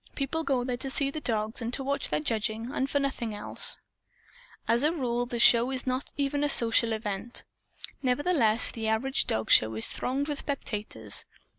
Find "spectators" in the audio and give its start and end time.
10.39-11.25